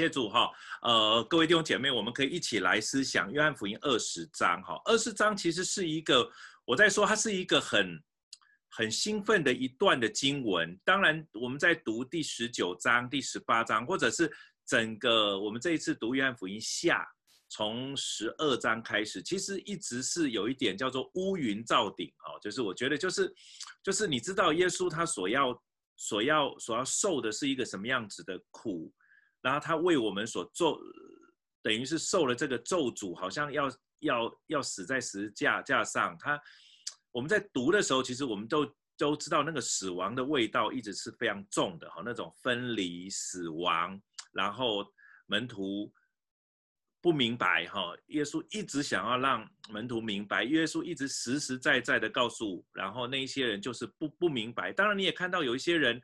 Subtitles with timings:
[0.00, 0.50] 谢主哈，
[0.80, 4.80] 呃，各位弟兄姐妹，我们可以一起来思想约翰福音二十章哈。
[4.86, 6.26] 二十章其实是一个，
[6.64, 8.02] 我在说它是一个很
[8.70, 10.74] 很兴奋的一段的经文。
[10.82, 14.32] 当然，我们在读第十九章、第十八章，或者是
[14.64, 17.06] 整个我们这一次读约翰福音下，
[17.50, 23.30] 从十二章开始，其实一直是有一点叫做乌云罩顶哈，就是我觉得就是
[23.82, 25.62] 就是你知道耶稣他所要
[25.96, 28.90] 所要所要受的是一个什么样子的苦。
[29.42, 30.78] 然后他为我们所做，
[31.62, 36.14] 等于是受了这个咒诅，好像要要要死在十字架架上。
[36.18, 36.38] 他
[37.10, 43.98] 我们在读的时候，其实我们都都知道那个死亡的味道一直是非常重的哈，那种分离、死亡，
[44.32, 44.86] 然后
[45.24, 45.90] 门徒
[47.00, 54.70] 不明白哈，耶稣一直想要让门徒明白，耶稣一直实实在在的告诉，然后那一些人就是不不明白。
[54.70, 55.98] 当然你也看到有一些人。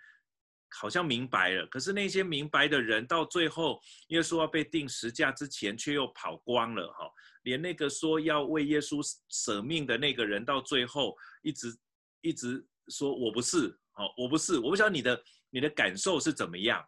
[0.70, 7.11] 好像明白了，可是那些明白的人，到最后耶稣要被钉十架之前，却又跑光了哈。
[7.42, 11.77] 连那个说要为耶稣舍命的那个人，到最后一直
[12.20, 14.59] 一直说我不是，哦，我不是。
[14.59, 16.84] 我不知道你的你的感受是怎么样。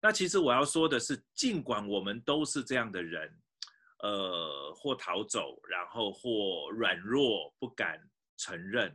[0.00, 3.34] 那其实我要说的是，尽管我们都是这样的人，
[4.02, 7.98] 呃，或逃走，然后或软弱，不敢
[8.36, 8.94] 承认。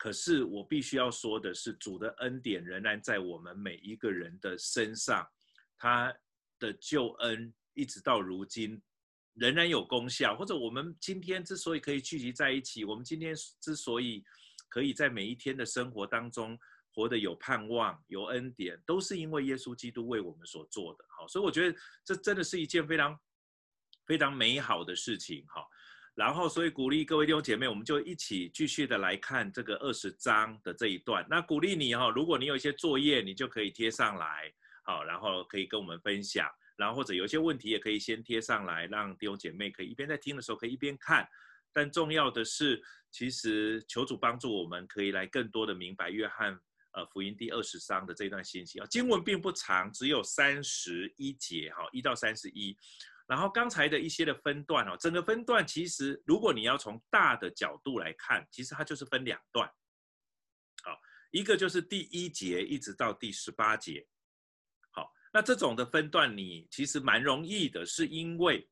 [0.00, 5.28] 可是我必须要说的是，主的恩典仍然在我们每一个人的身上，
[5.76, 6.10] 他
[6.58, 8.80] 的救恩一直到如今
[9.34, 10.34] 仍然有功效。
[10.34, 14.24] 或者我们今天之所以可以聚集在一起，我们今天之所以
[14.70, 16.58] 可以在每一天的生活当中
[16.94, 21.04] 活得有盼望、有恩典，都是因为耶稣基督为我们所做的。
[21.10, 23.20] 好，所以我觉得这真的是一件非常
[24.06, 25.44] 非常美好的事情。
[25.48, 25.62] 哈。
[26.20, 31.26] 然后，所以鼓励各位弟兄姐妹，我们就一起继续的来看这个二十章的这一段。
[31.30, 36.46] 那鼓励你哈，如果你有一些作业，你就可以贴上来，好，然后可以跟我们分享。
[36.76, 41.26] 然后或者有些问题，也可以先贴上来，让弟兄姐妹可以一边在听的时候可以一边看。
[41.72, 46.52] 但重要的是，其实求主帮助我们，可以来更多的明白约翰
[46.92, 48.86] 呃福音第二十章的这段信息啊。
[48.90, 52.76] 经文并不长，只有三十一节哈，一到三十一。
[53.30, 59.68] 然后刚才的一些的分段哦，整个分段其实如果你要从大的角度来看，其实它就是分两段，
[60.82, 60.98] 好，
[61.30, 64.04] 一个就是第一节一直到第十八节，
[64.90, 68.68] 好，那这种的分段你其实蛮容易的，是因为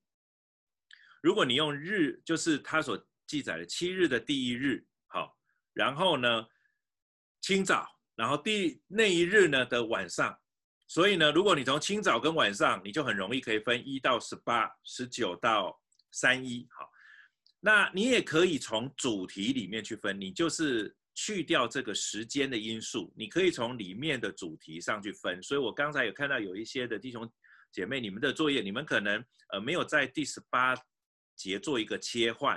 [1.23, 5.39] 如果你用日，就是它所记载的七日的第一日，好，
[5.73, 6.45] 然后呢
[7.43, 10.37] 清早，然后第那一日呢的晚上。
[10.91, 15.79] 所以呢，如果你从清早跟晚上，你就很容易可以分一到十八、十九到
[16.13, 16.89] 三一，好，
[17.61, 25.43] 那你也可以从主题里面去分，你就是去掉这个时间的因素，你可以从里面的主题上去分。
[25.43, 27.31] 所以我刚才有看到有一些的弟兄
[27.71, 29.23] 姐妹，你们的作业，你们可能
[29.53, 30.75] 呃没有在第十八
[31.37, 32.57] 节做一个切换，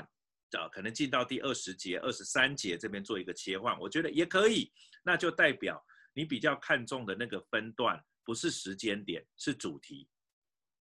[0.58, 4.72] 啊，可能进到第二十节、二十三节这边做一个切换，我觉得也可以，
[5.04, 8.02] 那就代表你比较看重的那个分段。
[8.24, 10.08] 不是时间点，是主题。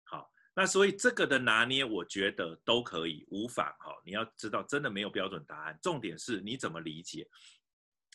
[0.04, 3.66] 好，那所以这个的拿捏，我觉得都可以，无妨。
[3.80, 7.30] 哈，你要知道，真的没有标准答案，重点是你怎么理解。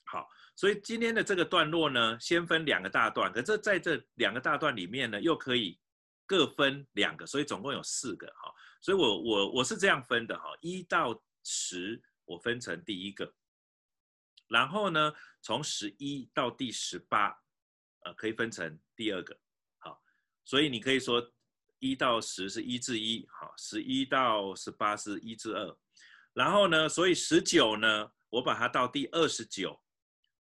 [0.07, 5.79] 好，所以今天的这个段落呢，先分两个大段，可这在这两个大段里面呢，又可以
[6.27, 8.27] 各分两个，所以总共有四个。
[8.29, 10.39] 哈，所以我我我是这样分的。
[10.39, 13.35] 哈，一到十，我分成第一个，
[14.49, 15.13] 然后呢，
[15.43, 17.42] 从十一到第十八。
[18.05, 19.39] 呃，可以分成第二个，
[19.79, 20.03] 好，
[20.45, 21.33] 所以你可以说
[21.79, 25.77] 一到十是一至一，好，十一到十八是一至二，
[26.33, 29.81] 然后呢，所以十九呢，我把它到第二十九，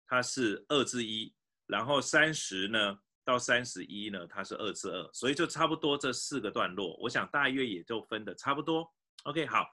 [0.05, 1.33] 它是二至一，
[1.65, 8.89] 然后三十呢到三十一呢，它是二至二，所以就差不多这四个段落，我想大约也就分得差不多。
[9.23, 9.65] OK，好，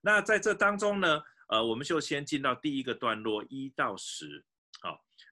[0.00, 4.49] 那在这当中呢，呃，我们就先进到第一个段落一到十，好。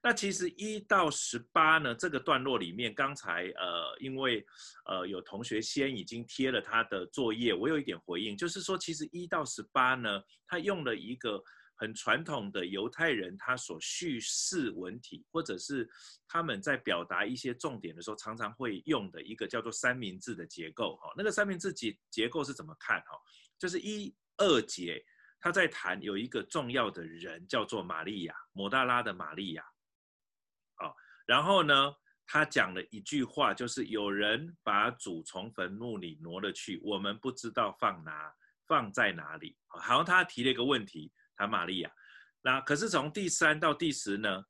[0.01, 4.45] 那其实一到十八呢，这个段落里面，刚才呃，因为
[4.85, 11.43] 呃有同学先已经贴了他的作业，我有一点回应，就是说，其实一到十八呢，他用了一个
[11.75, 15.89] 很传统的犹太人他所叙事文体，或者是
[16.27, 21.13] 他们在表达一些重点的时候，常常会用的一个叫做三明治的结构哈。
[21.17, 23.17] 那个三明治结结构是怎么看哈？
[23.57, 25.03] 就是一二节
[25.41, 29.63] 他在谈有一个重要的人叫做玛利亚，抹大拉的玛利亚。
[31.29, 31.93] 然后呢，
[32.25, 38.33] 他讲了一句话，就是有人把主从坟墓里挪了去，我们不知道放哪，
[38.65, 39.55] 放在哪里。
[39.67, 41.91] 好像他提了一个问题，谈玛利亚。
[42.41, 44.43] 那可是从第三到第十呢，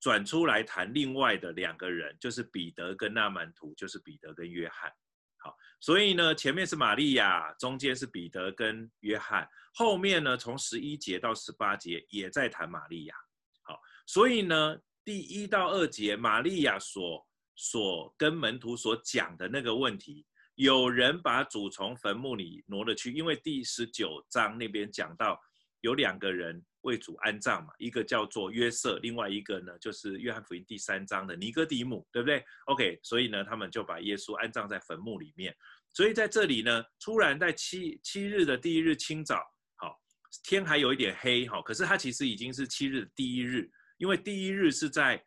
[0.00, 4.90] 转出来谈另外的两个人，就是彼得跟那门徒，就是彼得跟约翰。
[5.36, 13.14] 好，所以呢，前面是玛利亚，中间是彼得跟约翰，后面呢，从十一节到十八节也在谈玛利亚。
[13.60, 20.24] 好，所以呢，第一到二节，玛利亚所所跟门徒所讲的那个问题，
[20.54, 25.40] 有人把主从坟墓里挪了去，因为第十九章那边讲到
[25.80, 26.64] 有两个人。
[26.84, 35.56] 为主安葬嘛，一个叫做约瑟，另外一个呢就是约翰福音第三章的尼哥底母，对不对？OK，所以呢，他们就把耶稣安葬在坟墓里面。
[35.94, 39.42] 所以在这里呢，突然在七七日的第一日清早，
[39.76, 39.98] 好，
[40.42, 45.24] 天还有一点黑，好，可是它其实已经是七日的第一日，因为第一日是在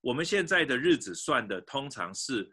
[0.00, 2.50] 我们现在的日子算的，通常是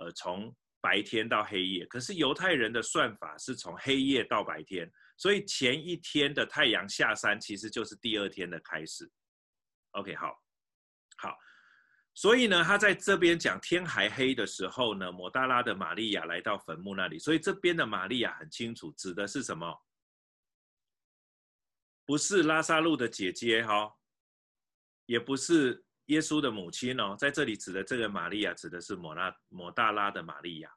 [0.00, 4.90] 呃从白天到黑夜，可是犹太人的算法是从黑夜到白天。
[5.16, 9.10] 所以前一天的太阳下山，其实就是第二天的开始。
[9.92, 10.36] OK，好，
[11.18, 11.38] 好，
[12.14, 17.18] 所以呢，他在这边讲天还黑的时候呢，抹大拉的玛利亚来到坟墓那里。
[17.18, 19.80] 所以这边的玛利亚很清楚，指的是什么？
[22.04, 23.94] 不是拉撒路的姐姐哈，
[25.06, 30.70] 也不是耶稣的母亲哦，在这里指的这个玛利亚，指的是摩拉摩大拉的玛利亚。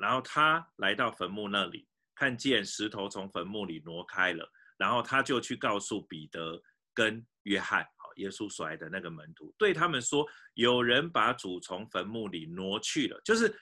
[0.00, 1.86] 然后他来到坟墓那里。
[2.16, 4.46] 看见石头从坟墓里挪开了，
[4.76, 6.62] 然后他就去告诉彼得
[6.92, 13.58] 跟约翰，好，耶稣所爱的那个门徒，对他们说：有人把主从坟墓里挪去了，就是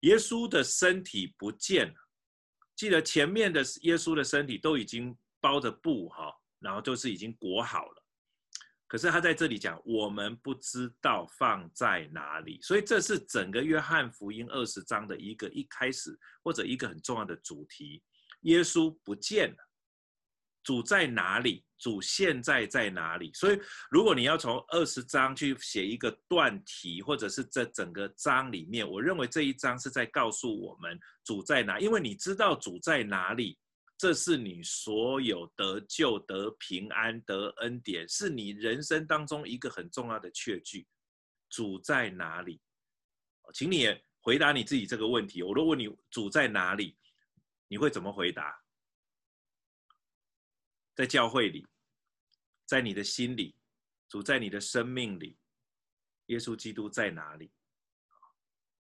[0.00, 1.94] 耶稣的身体不见了。
[2.74, 8.02] 记得前面的耶稣的身体都已经包着布哈，然后就是已经裹好了。
[8.88, 18.02] 可是他在这里讲，我们不知道放在哪里，所以这是整个约翰福音二十章的一个一开始或者一个很重要的主题。
[18.42, 19.56] 耶稣不见了，
[20.62, 21.66] 主在哪里？
[21.78, 23.30] 主现在在哪里？
[23.34, 33.58] 所以如果你要从二十章去写一个断题，或者是这整个章里面，我认为这一章是在告诉我们主在哪，因为你知道主在哪里。
[33.98, 40.86] 这是你所有得救、得平安、得恩典，是你人生当中一个很重要的确据。
[41.50, 42.60] 主在哪里？
[43.52, 43.86] 请你
[44.20, 45.42] 回答你自己这个问题。
[45.42, 46.96] 我都问你，主在哪里？
[47.66, 48.62] 你会怎么回答？
[50.94, 51.66] 在教会里，
[52.66, 53.56] 在你的心里，
[54.08, 55.36] 主在你的生命里，
[56.26, 57.50] 耶稣基督在哪里？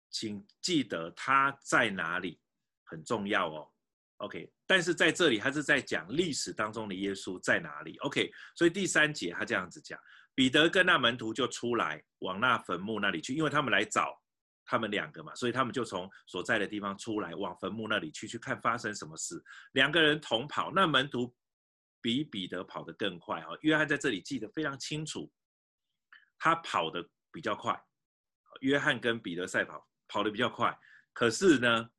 [0.09, 2.41] 请记得他在哪里，
[2.83, 3.74] 很重要哦。
[4.17, 9.99] OK，但是在这里他是在讲历史当中的耶稣在哪里？OK，所以第三节他这样子讲，
[10.33, 14.17] 彼得跟那门徒就出来往那坟墓那里去，因为他们来找
[14.65, 19.43] 他们两个嘛，所以他们就从所在的地方出来往坟墓那里去，去看发生什么事。
[19.73, 21.35] 两个人同跑，那门徒
[22.01, 23.49] 比彼得跑得更快哈。
[23.61, 25.29] 约翰在这里记得非常清楚，
[26.39, 27.77] 他跑得比较快，
[28.61, 30.77] 约翰跟彼得赛跑跑得比较快，
[31.11, 31.89] 可是呢，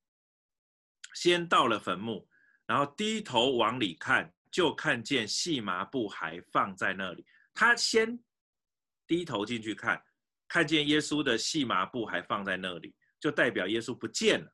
[1.16, 2.28] 先到了坟墓，
[2.66, 7.24] 然后低头往里看，就看见细麻布还放在那里。
[7.54, 8.22] 他先
[9.06, 9.98] 低头进去看，
[10.46, 14.52] 看见耶稣的细麻布还放在那里，就代表耶稣不见了。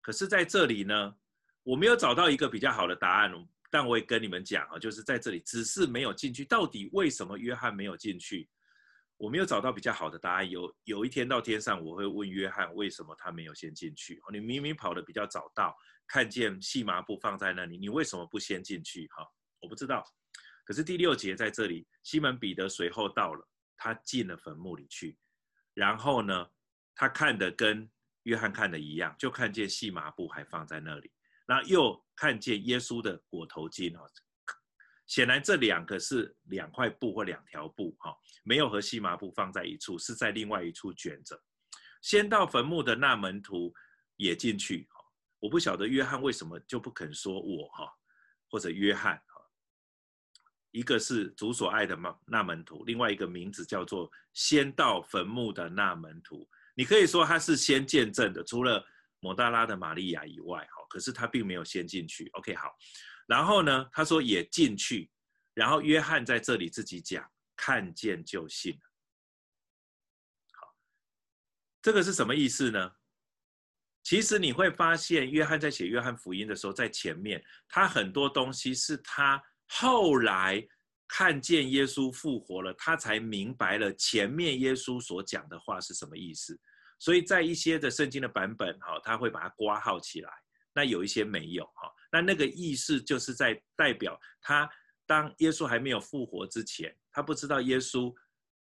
[0.00, 1.14] 可是在这里呢，
[1.62, 3.32] 我没有找到一个比较好的答案，
[3.70, 6.44] 但我也跟你们讲啊，就是在这里只是没有进去。
[6.44, 8.50] 到底为什么约翰没有进去？
[9.22, 10.50] 我没有找到比较好的答案。
[10.50, 14.20] 有有一天到天上，我会问约翰为什么他没有先进去。
[14.32, 15.72] 你明明跑得比较早到，
[16.08, 19.06] 看见细麻布放在那里，你为什么不先进去？
[19.12, 19.24] 哈，
[19.60, 20.04] 我不知道。
[20.64, 25.16] 可是第六节在这里，西门彼得随后到了，他进了坟墓里去，
[25.72, 26.44] 然后呢，
[26.96, 27.88] 他看的跟
[28.24, 31.12] 约翰看的一样，就看见细麻布还放在那里，
[31.46, 34.04] 然后又看见耶稣的裹头巾哈。
[35.06, 41.38] 显然这两个是两块布或两条布，哈，没有和细麻布放在一处，是在另外一处卷着。
[42.00, 43.72] 先到坟墓的那门徒
[44.16, 45.04] 也进去，哈，
[45.38, 47.92] 我不晓得约翰为什么就不肯说我，哈，
[48.48, 49.42] 或者约翰，哈，
[50.70, 56.48] 一个是主所爱的那门徒，另外一个名字叫做先到坟墓的那门徒。
[56.74, 58.82] 你可以说他是先见证的，除了
[59.20, 62.30] 抹大拉的玛利亚以外，哈，可是他并没有先进去。
[62.32, 62.74] OK，好。
[63.26, 65.10] 然后呢，他说也进去，
[65.54, 68.78] 然后约翰在这里自己讲，看见就信。
[70.52, 70.74] 好，
[71.80, 72.92] 这个是什么意思呢？
[74.02, 80.66] 其实你会发现，约翰在写约翰福音的时候，在前面他很多东西是他后来
[81.06, 86.58] 看见耶稣复活了，他才明白了前面耶稣所讲的话是什么意思。
[86.98, 90.30] 所以在一些的圣经的版本，哈，他会把它括号起来，
[90.72, 91.91] 那有一些没有，哈。
[92.12, 94.70] 那那个意思就是在代表他，
[95.06, 98.14] 当耶稣还没有复活之前，他不知道耶稣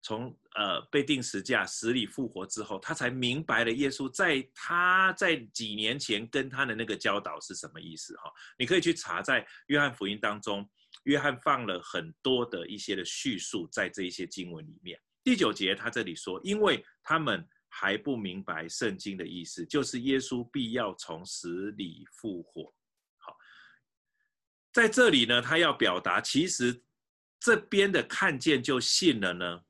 [0.02, 8.32] 从呃被钉十架、死里复活之后，他才明白了耶稣在他在几年前跟他的那个教导是什么意思哈。
[8.58, 10.70] 你可以去查在约翰福音当中，
[11.04, 15.00] 约翰放了很多的一些的叙述在这一些经文里面。
[15.24, 22.72] 第九节他这里说，因为他们还不明白圣经的意思，就是耶稣必要从死里复活。
[24.76, 26.84] 在这里呢，他要表达其实
[27.40, 29.62] 这边的看见就信了呢。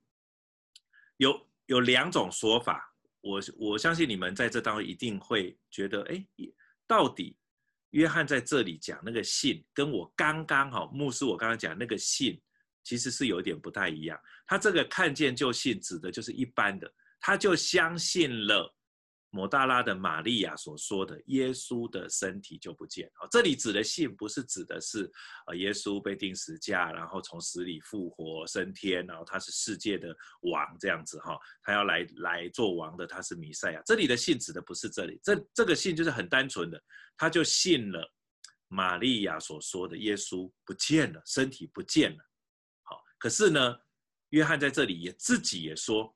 [1.18, 6.26] 有有两种说法，我我相信你们在这当中一定会觉得，哎，
[6.88, 7.38] 到底
[7.92, 12.42] 约翰在这里讲那个信，跟我刚刚哈牧师我刚刚讲那个信，
[12.84, 14.20] 其实是有点不太一样。
[14.48, 18.75] 他这个看见就信，指的就是一般的，他就相信了。
[19.36, 23.12] 抹大拉的玛利亚所说的耶稣的身体就不见。
[23.30, 25.12] 这里指的信不是指的是
[25.48, 33.82] 呃耶稣被钉十架，然后从死里复活升天，然后他是世界的王这样子哈，他要来来做王的，他是弥赛亚。
[33.86, 36.82] 这里的信指的不是这里，这这个信就是很单纯的，
[37.18, 38.10] 他就信了
[38.70, 42.24] 玛利亚所说的耶稣不见了，身体不见了。
[42.84, 43.77] 好，可是呢，
[44.30, 46.15] 约翰在这里也自己也说。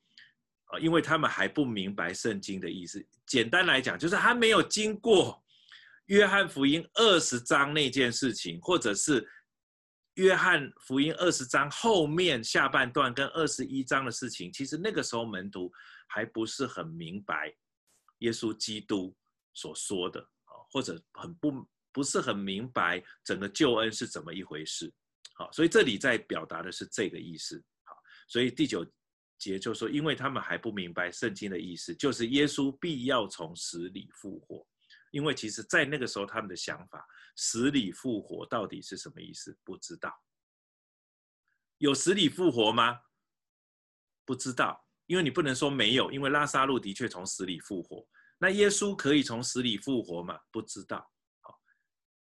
[0.69, 3.03] 啊，因为他们还不明白圣经的意思。
[3.25, 5.43] 简单来讲，就是还没有经过
[6.05, 9.27] 约翰福音二十章那件事情，或者是
[10.13, 14.51] 约翰福音二十章后面下半段跟二十一章的事情。
[14.53, 15.71] 其实那个时候门徒
[16.07, 17.51] 还不是很明白
[18.19, 19.15] 耶稣基督
[19.55, 24.93] 所说的啊，或者很不不是很明白整个救恩是怎么一回事。
[25.33, 27.59] 好，所以这里在表达的是这个意思。
[27.83, 27.95] 好，
[28.27, 28.85] 所以第九。
[29.39, 34.67] 节就说，因为他们还不明白圣经的意思，就是耶稣必要从死里复活。
[35.11, 37.03] 因为其实，在那个时候，他们的想法，
[37.35, 39.57] 死里复活到底是什么意思？
[39.63, 40.13] 不知道。
[41.79, 42.99] 有死里复活吗？
[44.23, 48.07] 不知道，因为你不能说没有，因为拉撒路的确从死里复活。
[48.37, 50.39] 那耶稣可以从死里复活吗？
[50.51, 51.11] 不知道。
[51.41, 51.59] 好，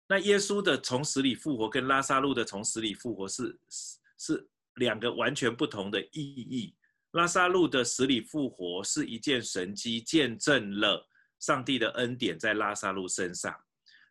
[0.08, 3.60] 那耶稣的从死里复活跟拉撒路的从死里复活是
[4.18, 6.78] 是两个完全不同的意义。
[7.12, 11.08] 拉撒路的死里复活是一件神迹，见证了
[11.40, 13.56] 上帝的恩典在拉撒路身上。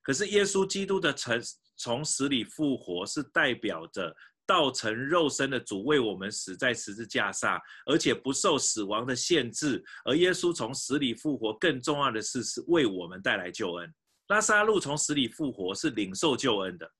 [0.02, 1.40] 可是耶稣基督的从
[1.76, 4.12] 从死里复活，是代表着
[4.44, 9.84] 道成肉身的主为我们死在十字架上，而且不受死亡的限制。
[10.04, 13.94] 而耶稣从死里复活，更重要的是是为我们带来救恩。
[14.28, 16.90] 拉撒路从死里复活是领受救恩的。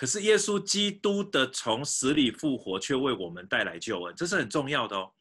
[0.00, 5.12] 可是耶稣基督的从死里复活，却为我们带来救恩，这是很重要的哦。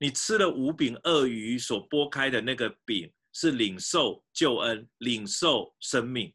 [0.00, 6.34] 你吃了五饼二鱼所剥开的那个饼，是领受救恩、领受生命。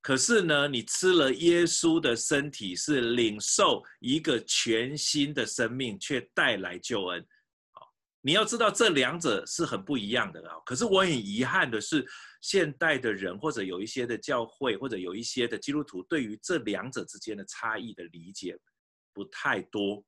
[0.00, 7.22] 可是呢，你吃了耶稣的身体，是领受一个全新的生命，却带来救恩。
[8.22, 10.56] 你要知道，这两者是很不一样的啊。
[10.66, 12.06] 可是我很遗憾的是，
[12.42, 18.58] 现代的人或者有一些的教会或者有一些的基督徒，对于这两者之间的差异的理解
[19.14, 20.04] 不太多。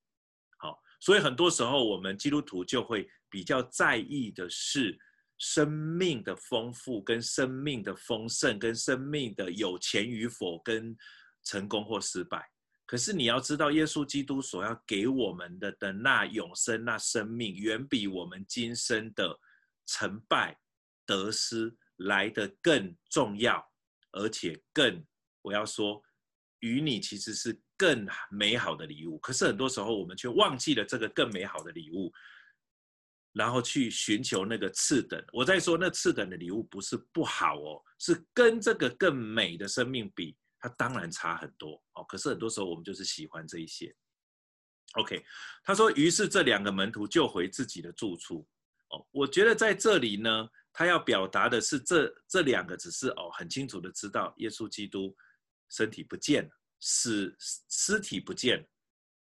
[0.58, 4.98] 好，所以很多时候我们基督徒就会比较在意的是
[5.38, 10.96] 生命的丰富、跟生命的丰盛、跟生命的有钱与否、跟
[11.44, 12.46] 成功或失败。
[12.84, 19.38] 可是你要知道，耶稣基督所要给我们的的那永生、那生命，远比我们今生的
[19.86, 20.58] 成败
[21.06, 23.66] 得失来得更重要，
[24.10, 25.02] 而且更，
[25.40, 26.02] 我要说，
[26.60, 29.18] 与你其实是更美好的礼物。
[29.20, 32.12] 可是很多时候，我们却忘记了这个更美好的礼物，
[33.32, 35.24] 然后去寻求那个次等。
[35.32, 40.36] 我在说，那次等的礼物不是不好哦，是跟这个更美的生命比。
[40.62, 43.92] 它当然差很多哦，可是很多时候我们就是喜欢这一些。
[44.92, 45.24] OK，
[45.64, 48.46] 他说，于是这两个门徒就回自己的住处。
[48.90, 55.16] 哦，我觉得在这里呢，他要表达的是这这两个只是哦很清楚的知道耶稣基督
[55.68, 57.34] 身体不见了，尸
[57.68, 58.64] 尸体不见了。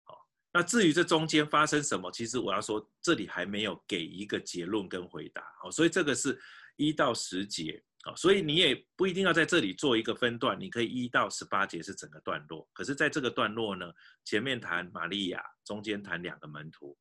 [0.05, 0.17] 好，
[0.53, 5.43] 那至于这中间发生什么，其实我要说这里还没有给一个结论跟回答。
[5.61, 6.41] 好，所以这个是
[6.77, 7.83] 一到十节。
[8.17, 12.69] 所以你也不一定要在这里做一个分段，你可以一到十八节是整个段落。
[12.73, 13.93] 可是在这个段落呢，
[14.25, 16.97] 前面谈玛利亚，中间谈两个门徒。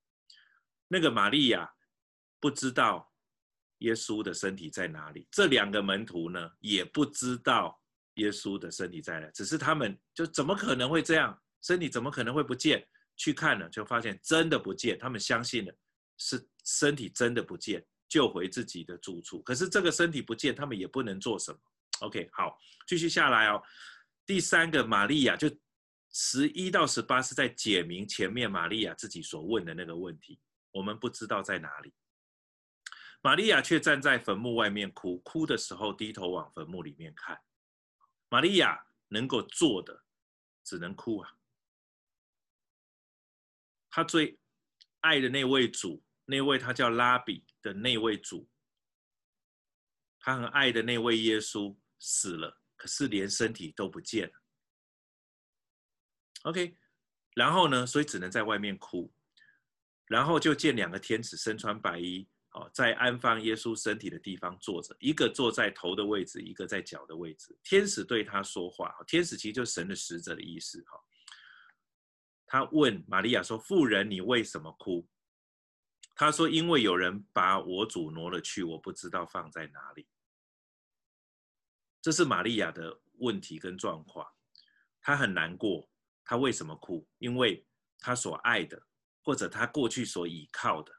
[0.88, 1.70] 那个玛利亚
[2.40, 3.12] 不知道
[3.80, 7.82] 耶稣的身体在哪里，这两个门徒呢也不知道
[8.16, 11.38] 耶稣的身体在哪，只是他们就怎么可能会这样？
[11.62, 12.88] 身体怎么可能会不见？
[13.16, 15.74] 去看了就发现真的不见，他们相信了
[16.18, 17.86] 是身体真的不见。
[18.08, 21.60] 救回自己的住处，可是这个身体不见，他们也不能做什么。
[22.02, 23.62] OK，好，继续下来哦。
[24.26, 25.50] 第三个玛利亚就
[26.12, 30.40] 十一到十八是在解明前面玛利亚自己所问的那个问题，
[30.72, 31.94] 我们不知道在哪里。
[33.22, 37.42] 玛利亚却站在坟墓外面哭，哭的时候低头往坟墓里面看。
[38.28, 40.04] 玛利亚能够做的
[40.64, 41.32] 只能哭啊。
[43.90, 44.38] 他最
[45.00, 48.50] 爱的那位主，那位他叫拉比的那位主，
[50.20, 54.34] 他很爱的那位耶稣死了，可是连身体都不见了。
[56.44, 56.78] OK，
[57.36, 57.86] 然后呢？
[57.86, 59.14] 所以只能在外面哭，
[60.08, 67.58] 然后就见两个天使身穿白衣，哦，在安放耶稣身体的地方坐着，一个坐在头的位置，一个在脚的位置。
[67.64, 70.98] 天使对他说话，天使其实就是神的使者的意思，哈。
[72.46, 75.08] 他问玛利亚说：“妇人，你为什么哭？”
[76.16, 80.08] 他说：“因为有人把我主挪了去，我不知道放在哪里。”
[82.02, 84.32] 这是玛利亚的问题跟状况，
[85.02, 85.90] 她很难过。
[86.26, 87.06] 他为什么哭？
[87.18, 87.68] 因为
[88.00, 88.82] 他所爱的，
[89.22, 90.94] 或者他过去所倚靠的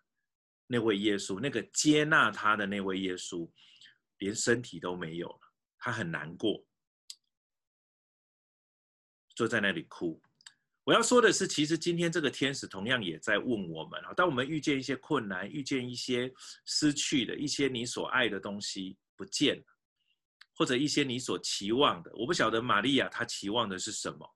[0.67, 3.51] 那位耶稣，那个接纳他的那位耶稣，
[4.19, 5.41] 连身体都没有了，
[5.79, 6.67] 他很难过，
[9.35, 10.23] 坐在那里哭。
[10.85, 16.33] 我要说的是，其实今天这个天使同样也在问我们啊，当我们遇见一些困难，遇见一些
[16.67, 19.65] 失去的一些你所爱的东西不见了，
[20.55, 24.31] 或者一些你所期望的，我不晓得玛利亚她期望的是什么。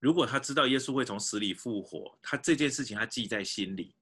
[0.00, 3.94] 如果他知道耶稣会从死里复活，他这件事情他记在心里。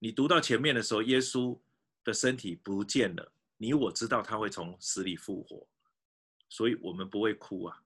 [0.00, 1.58] 你读到前面的时候，耶稣
[2.02, 5.66] 的身体不见了，你我知道他会从死里复活，
[6.50, 7.83] 所以我们不会哭啊。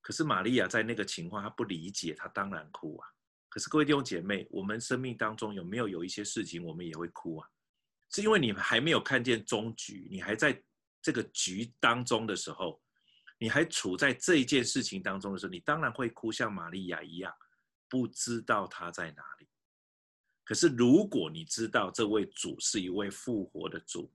[0.00, 3.08] 可是玛利亚在那个情况，她不理解，她当然哭啊。
[3.48, 7.48] 可是各位弟兄姐妹，我们生命当中有没有有一些事情，我们也会哭啊？
[8.10, 10.62] 是因为你还没有看见终局，你还在
[11.00, 12.80] 这个局当中的时候。
[13.42, 17.34] 你还处在这一件事情当中的时候，你当然会哭，像玛利亚一样，
[17.88, 19.48] 不知道他在哪里。
[20.44, 24.12] 可是如果你知道这位主是一位复活的主，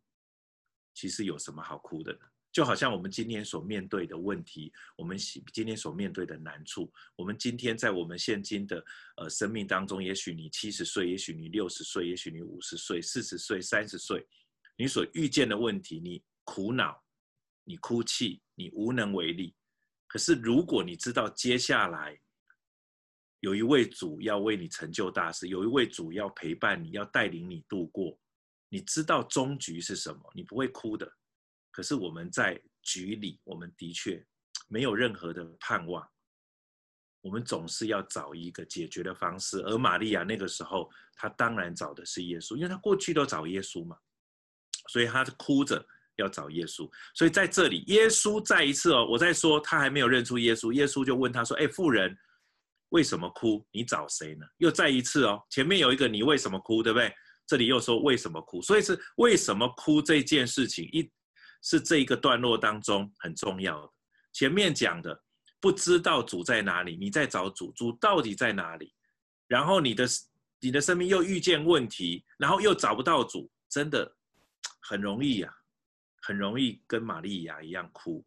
[0.94, 2.20] 其实有什么好哭的呢？
[2.56, 8.82] 就好像我们今天所面对的问题，我们今天所面对的难处，我们今天在我们现今的
[9.18, 14.26] 呃生命当中，也许你七十岁，也许你六十岁，也许你五十岁、四十岁、三十岁，
[14.78, 17.04] 你所遇见的问题，你苦恼。
[17.68, 19.54] 你哭泣，你无能为力。
[20.08, 22.18] 可是，如果你知道接下来
[23.42, 28.18] 有一位主要为你成就大事，有一位主要陪伴你，要带领你度过，
[28.70, 31.12] 你知道终局是什么，你不会哭的。
[31.76, 34.26] 可是我们在局里，我们的确
[34.70, 36.08] 没有任何的盼望。
[37.20, 39.60] 我们总是要找一个解决的方式。
[39.64, 43.98] 而玛利亚那个时候，她当然找的是耶稣，因为她过去都找耶稣嘛，
[44.88, 45.86] 所以她哭着。
[46.18, 52.18] 要找耶稣，所以在这里，耶稣再一次哦，我在说他还没有认出耶稣，耶稣就问他说：“哎，妇人，
[52.92, 53.68] 为什么哭？
[53.70, 57.14] 你找谁呢？”又再一次哦，前面有一个你为什么哭，对不对？
[57.46, 61.12] 这里又说为什么哭，所以是为什么哭这件事情，一
[61.66, 63.92] 是这一个段落当中很重要的。
[64.32, 65.22] 前面讲的
[65.60, 68.94] 不知道主在哪里，你在找主，主到底在哪里？
[69.48, 70.06] 然后你的
[70.60, 74.16] 你的生命又遇见问题，然后又找不到主，真的
[74.82, 75.54] 很容易呀、
[76.22, 78.26] 很容易跟玛利亚一样哭，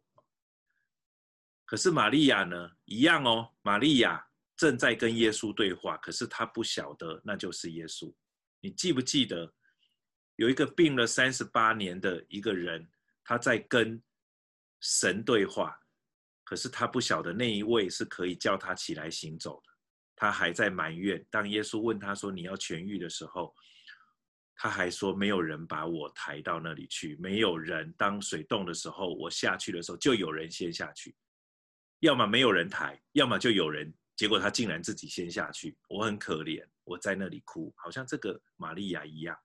[1.65, 2.71] 可是玛利亚呢？
[2.85, 3.49] 一样哦。
[3.61, 4.25] 玛利亚
[4.57, 8.13] 正在跟耶稣对话，可是她不晓得那就是耶稣。
[8.59, 9.53] 你记不记得
[10.35, 12.89] 有一个病了三十八年的一个人，
[13.29, 14.01] 他在跟
[14.81, 15.79] 神对话，
[16.43, 19.71] 可是他不晓得那一位是可以叫他起来行走的。
[20.15, 21.23] 他还在埋怨。
[21.29, 23.53] 当耶稣问他说：“你要痊愈的时候。”
[24.57, 31.15] 他还说：“没有人把我抬到那里去，没有人当水动的时候，我下去的时候就有人先下去，
[31.99, 33.93] 要么没有人抬，要么就有人。
[34.15, 39.37] 结果他竟然自己先下去，我很可怜，我在那里哭，好像这个玛利亚一样。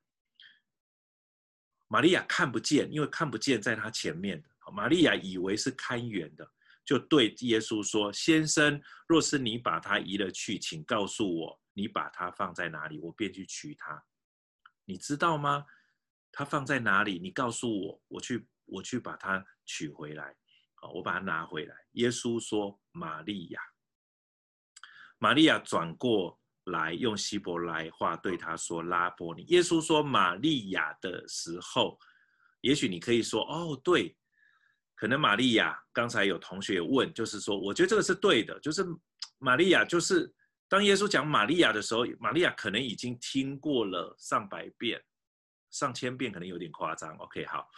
[1.88, 4.48] 玛利亚看不见，因为看不见在他前面的。
[4.72, 6.50] 玛利亚以为是看远的，
[6.84, 14.02] 就对耶稣说：‘先生，若是你把他移了去，请告诉我，你把他放在哪里，我便去取他。’
[14.86, 15.66] 你知道吗？
[16.32, 17.18] 他放在哪里？
[17.18, 20.34] 你告诉我，我去，我去把它取回来。
[20.74, 21.76] 好，我把它拿回来。
[21.92, 23.60] 耶稣说：“玛利亚。”
[25.18, 31.98] 玛利亚转过来，用希伯来话对他说：“拉波尼。”耶稣说：“玛利亚”的时候，
[32.60, 34.16] 也许你可以说：“哦，对，
[34.94, 38.84] 可能玛利亚。”刚才有同学问，就是说，我觉得这个是对的，就是
[39.38, 40.34] 玛利亚就是。
[40.66, 45.00] 当耶稣讲玛利亚的时候，玛利亚可能已经听过了上百遍、
[45.70, 47.14] 上千遍，可能有点夸张。
[47.18, 47.68] OK，好，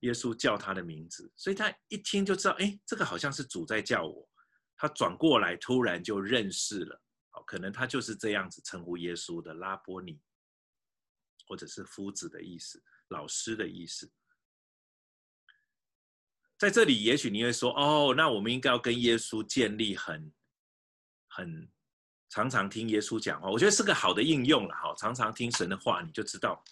[0.00, 4.26] 耶稣叫他的名字，所以他一听就知道，哎，这个好像是主在叫我。
[4.76, 7.01] 他转过来，突然就认识了。
[7.42, 10.20] 可能他就是这样子称呼耶稣的拉波尼，
[11.46, 14.10] 或者是夫子的意思，老师的意思。
[16.58, 20.32] 在这里，也许你会说，哦，那我们应该要跟耶稣建立很、
[21.26, 21.68] 很
[22.28, 23.50] 常常听耶稣讲话。
[23.50, 24.74] 我觉得是个好的应用了。
[24.76, 26.62] 哈，常常听神的话，你就知道；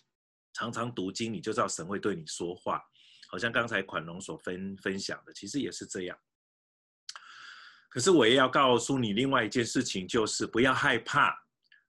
[0.53, 2.81] 常常读经，你就知道神会对你说话。
[3.29, 6.17] 好像刚才款龙所分分享的，其实也是这样。
[7.91, 11.45] 可是我也要告诉你另外一件事情，就是不要害怕，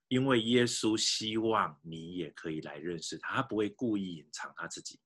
[0.08, 5.00] 因为耶稣希望你也可以来认识他，他不会故意隐藏他自己。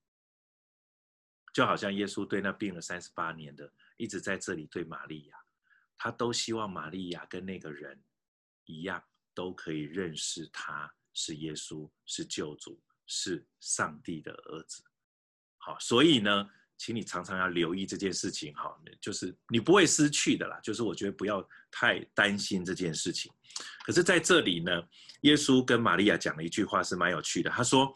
[1.54, 5.38] 就好像耶稣对那病了三十八年的，一直在这里对玛利亚，
[5.98, 8.02] 他都希望玛利亚跟那个人
[8.66, 9.04] 一样，
[9.34, 14.84] 都可以认识他是耶稣，是救主，是上帝的儿子。
[15.58, 20.60] 好，所以呢，请你常常要留意这件事情，哈，就是你不会失去的啦。
[20.62, 23.32] 就是我觉得不要太担心这件事情。
[23.86, 24.72] 可是在这里呢，
[25.22, 27.94] 耶稣跟玛利亚讲了一句话是蛮有趣的，他说：“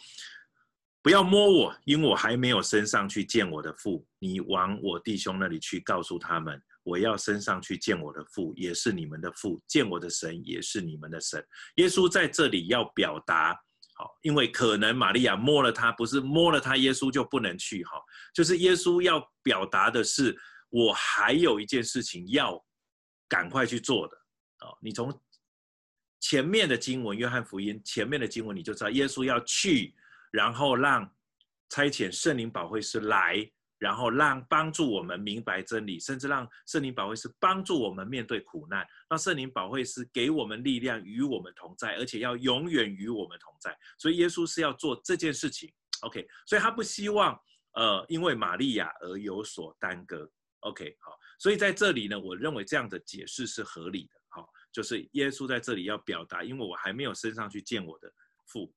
[1.04, 4.08] 不要摸我，因为我还没有升上去见我的父。
[4.20, 13.60] 你往我弟兄那里去，告诉他们，我要升上去见我的父，也是你们的父；见我的神，也是你们的神。”耶稣在这里要表达。
[14.02, 17.84] 好，因为可能玛利亚摸了他，不是摸了他，耶稣就不能去。
[17.84, 18.02] 哈，
[18.34, 20.34] 就是耶稣要表达的是，
[20.70, 22.66] 我还有一件事情要
[23.28, 24.16] 赶快去做的。
[24.62, 25.14] 哦，你从
[26.22, 29.94] 前面的经文，约翰福音前面的经文，你就知道耶稣要去，
[30.32, 31.06] 然后让
[31.68, 33.52] 差遣圣灵保惠师来。
[33.80, 43.76] 然后让帮助我们明白真理，甚至让圣灵保惠师帮助我们面对苦难，让圣灵保惠师给我们力量，与我们同在，而且要永远与我们同在。
[43.98, 46.28] 所以耶稣是要做这件事情，OK？
[46.46, 47.40] 所以他不希望
[47.72, 50.98] 呃因为玛利亚而有所耽搁，OK？
[51.00, 58.12] 好，所以在这里呢，我认为这样的解释是合理的，好，就是耶稣在这里要表达，因为我还没有升上去见我的
[58.46, 58.74] 父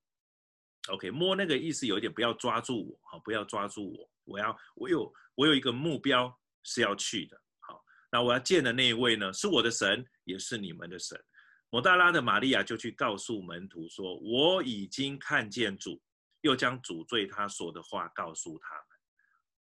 [0.90, 1.10] ，OK？
[1.10, 4.08] 摸那个意思有一点不要抓住我，好，不要抓住我。
[4.24, 6.32] 我要，我有，我有一个目标
[6.62, 7.40] 是要去的。
[7.60, 11.22] 好，那我要见的那一位呢，是我的神，也是你们的神。
[11.70, 16.02] 抹大拉的玛利亚就去告诉门徒说：“我已经看见主，
[16.42, 18.98] 又将主对他说的话告诉他们。”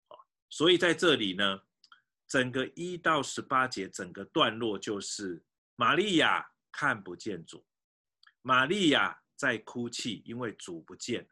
[0.09, 0.19] 好，
[0.49, 1.61] 所以在这里呢，
[2.27, 5.41] 整个一到十八节整个段落就是
[5.77, 7.65] 玛利亚看不见主，
[8.43, 11.29] 玛利亚在哭泣，因为主不见。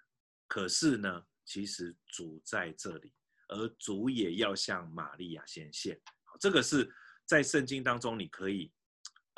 [0.47, 3.13] 可是呢，其实主在这里。
[3.49, 6.01] 而主也要向玛利亚显现，
[6.39, 6.91] 这个是
[7.25, 8.73] 在圣经当中你可以，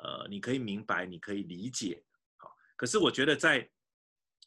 [0.03, 2.05] 呃，你可以明白，你可以理解，
[2.37, 2.55] 好。
[2.77, 3.69] 可是我觉得在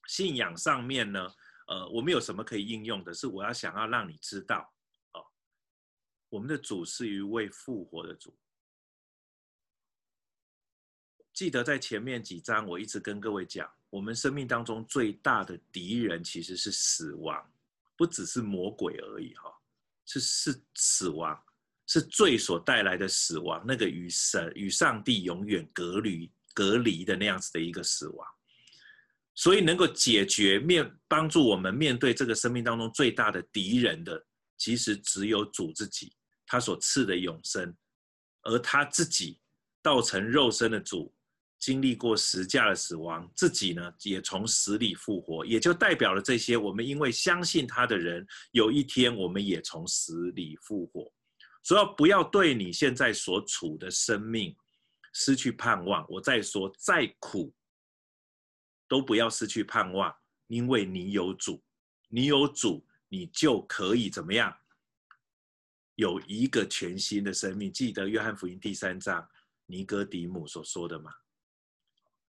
[0.07, 1.33] 信仰上面呢，
[1.67, 3.13] 呃，我们有什么可以应用的？
[3.13, 4.73] 是我要想要让你知道，
[5.13, 5.25] 哦，
[6.29, 8.37] 我们的主是一位复活的主。
[11.31, 17.52] 记得在前面几章，我一直跟各位讲，我们生命当中最大的敌人其实是死亡。
[18.03, 19.49] 不只是魔鬼而已，哈，
[20.05, 21.41] 是是死亡，
[21.87, 28.27] 是罪所带来的死亡，那个与神与上帝永远隔离隔离的那样子的一个死亡。
[29.35, 34.21] 所以能够解决面帮助我们面对这个生命当中最大的敌人的，
[34.57, 36.13] 其实只有主自己，
[36.45, 37.73] 他所赐的永生，
[38.41, 39.39] 而他自己
[39.81, 41.15] 道成肉身的主。
[41.63, 46.57] 经历过十架的死亡，自己呢也从死里复活，也就代表了这些。
[46.57, 51.09] 我们因为相信他的人，有一天我们也从死里复活。
[51.63, 54.53] 所以不要对你现在所处的生命
[55.13, 56.05] 失去盼望。
[56.09, 57.55] 我再说，再苦
[58.89, 60.13] 都不要失去盼望，
[60.47, 61.63] 因为你有主，
[62.09, 64.53] 你有主，你就可以怎么样？
[65.95, 67.71] 有一个全新的生命。
[67.71, 69.25] 记得约翰福音第三章
[69.65, 71.09] 尼哥底母所说的吗？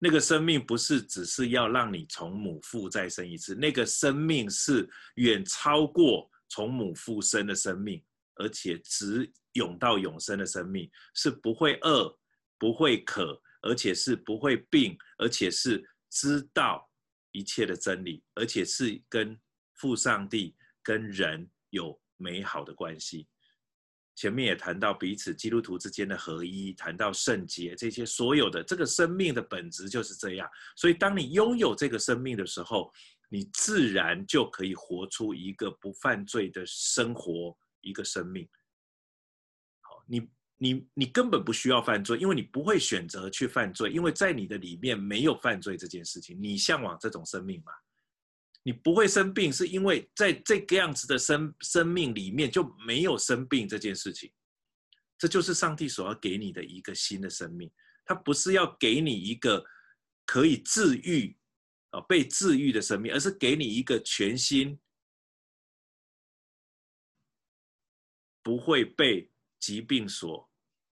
[0.04, 12.12] 那个生命不是只是要让你从母腹再生一次，那个生命是远超过从母腹生的生命，而且直涌到永生的生命，是不会饿、
[12.58, 16.90] 不会渴，而且是不会病，而且是知道
[17.30, 19.40] 一切的真理，而且是跟
[19.76, 23.28] 父上帝、跟人有美好的关系。
[24.22, 30.48] 前面也谈到彼此基督徒之间的合一，谈到圣洁，这些所有的这个生命的本质就是这样。
[30.76, 32.88] 所以，当你拥有这个生命的时候，
[33.28, 38.48] 你自然就可以活出一个不犯罪的生活，一个生命。
[39.80, 46.40] 好，你你你根本不需要犯罪，因为你不会选择去犯罪，因为在你的里面没有犯罪这件事情。
[46.40, 47.72] 你向往这种生命吗？
[48.64, 54.32] 你不会生病，是因为在这个样子的生生命里面就没有生病这件事情。
[55.18, 57.70] 这就是上帝所要给你的一个新的生命，
[58.04, 59.64] 他不是要给你一个
[60.26, 61.36] 可以治愈
[61.90, 64.78] 啊被治愈的生命，而是给你一个全新，
[68.42, 70.50] 不会被疾病所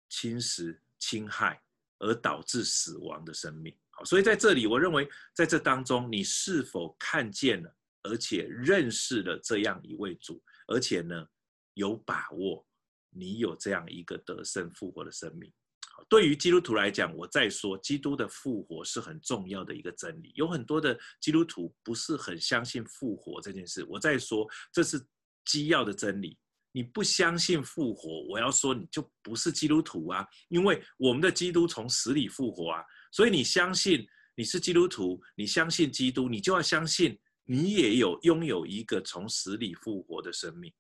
[0.08, 1.62] 侵蚀侵害
[1.98, 3.74] 而导致死亡的生命。
[3.96, 11.26] 好，所以在这里，我认为在这当中，你是否看见了，而且认识了这样一位主，而且呢，
[11.74, 12.66] 有把握
[13.10, 15.52] 你有这样一个得胜复活的生命。
[15.92, 20.32] 好，对于基督徒来讲，我再说，基督的复活是很重要的一个真理。
[20.34, 23.84] 有很多的基督徒不是很相信复活这件事。
[23.88, 25.00] 我再说，这是
[25.44, 26.36] 基要的真理。
[26.72, 32.82] 你不相信复活，我要说你就不是基督徒啊，因为我们的基督从死里复活啊。
[33.14, 40.74] 所以你相信你是基督徒，你相信基督，你就要相信你也有拥有一个从死里复活的生命。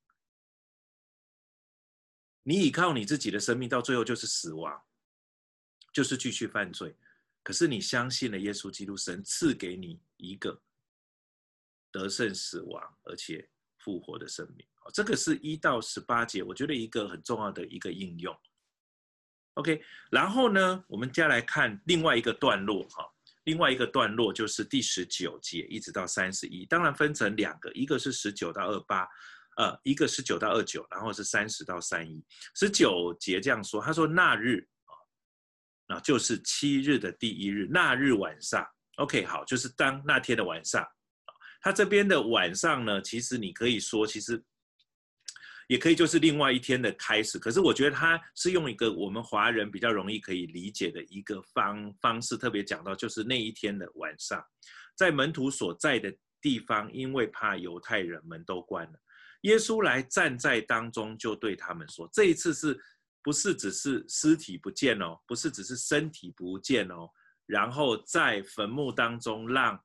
[2.42, 4.82] 你依靠你自己的生命，到最后就是死亡，
[5.92, 6.96] 就是继续犯罪。
[7.44, 10.60] 可是你相信了耶稣基督，神赐给你一个
[11.92, 14.66] 得胜死亡而且复活的生命。
[14.92, 18.36] 这个是一到十八节，我觉得一个很重要的一个应用。
[19.54, 23.08] OK，然后呢，我们接下来看另外一个段落哈，
[23.44, 29.06] 另外一个段落就是第十九节一直到三十一，当然分成两个，一个是十九到二八，
[29.56, 32.20] 呃，一个十九到二九，然后是三十到三一。
[32.56, 34.92] 十九节这样说，他说那日啊，
[35.86, 40.84] 那就是七日的第一日，那日晚上，OK，好，就是当那天的晚上，
[41.60, 44.42] 他这边的晚上呢，其实你可以说，其实。
[45.66, 54.44] 也可以就是另外一天的开始，可是我觉得他是用一个我们华人比较容易可以理解的一个方方式，特别讲到就是那一天的晚上，
[54.94, 58.98] 在门徒所在的地方，因为怕犹太人门都关了，
[59.42, 62.78] 耶稣来站在当中，就对他们说：这一次是
[63.22, 65.18] 不是只是尸体不见哦？
[65.26, 67.08] 不是只是身体不见哦？
[67.46, 69.82] 然后在坟墓当中让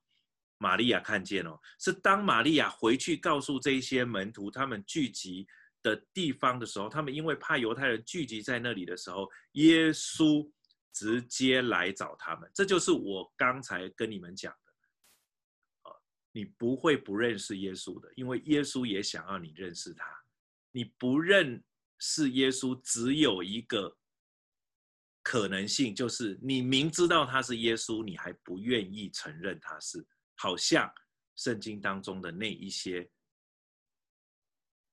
[0.58, 5.48] 玛利亚看见哦，是当玛利亚回去告诉这些门徒，他们聚集。
[5.90, 10.48] 的地方的时候，他们因为怕犹太人聚集在那里的时候，耶稣
[10.94, 12.50] 直接来找他们。
[12.54, 15.96] 这就是我刚才跟你们讲的，啊，
[16.32, 20.06] 你不会不认识耶稣的，因为耶稣也想要你认识他。
[20.72, 21.64] 你不认
[21.98, 23.98] 识耶稣，只有一个
[25.24, 30.92] 可能性，就是你明知道他是耶稣，你还不愿意承认他是，好像
[31.36, 33.10] 圣经当中的那一些。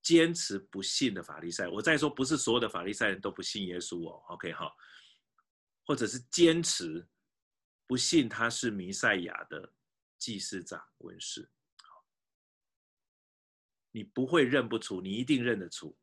[0.07, 4.73] 坚持不信的法利赛，我再说，不是所有的法利赛人都不信耶稣哦，OK 哈，
[5.85, 7.05] 或者是坚持
[7.89, 9.73] 不信他是弥赛亚的
[10.17, 11.51] 祭司长文士，
[13.91, 15.99] 你不会认不出，你一定认得出，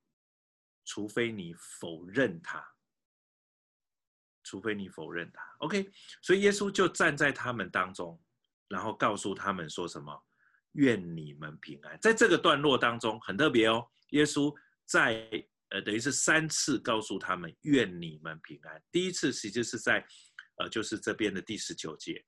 [0.84, 2.62] 除非你否认他，
[4.44, 5.90] 除非你否认他，OK，
[6.22, 8.22] 所以耶稣就站在他们当中，
[8.68, 10.22] 然后告诉他们说什么？
[10.74, 11.98] 愿你们平安。
[12.02, 14.54] 在这个段落当中很特别哦，耶稣
[14.86, 15.28] 在
[15.70, 18.82] 呃等于是三次告诉他们愿你们平安。
[18.92, 20.06] 第一次其实是在
[20.58, 22.24] 呃就是这边的第十九节，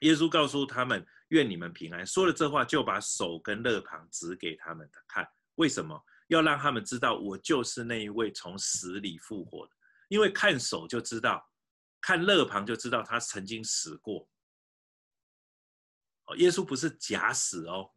[0.00, 2.06] 耶稣告诉他们愿你们平安。
[2.06, 6.00] 说了这话就把手跟肋旁指给他们看，为什么？
[6.28, 9.72] 要让他们知道我就是那一位从死里复活的。
[10.08, 11.44] 因为看手就知道，
[12.00, 14.28] 看肋旁就知道他曾经死过。
[16.26, 17.90] 哦耶稣不是假死哦，